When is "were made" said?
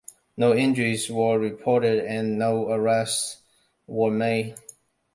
3.85-4.55